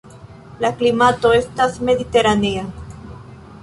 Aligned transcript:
La 0.65 0.71
klimato 0.79 1.33
estas 1.43 1.79
mediteranea. 1.91 2.69